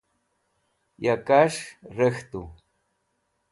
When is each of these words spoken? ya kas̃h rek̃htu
ya 1.05 1.15
kas̃h 1.27 1.63
rek̃htu 1.97 2.41